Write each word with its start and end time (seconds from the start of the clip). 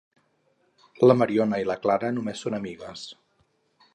La 1.09 1.15
Mariona 1.19 1.59
i 1.65 1.69
la 1.71 1.77
Clara 1.85 2.11
només 2.17 2.43
són 2.47 2.57
amigues. 2.61 3.07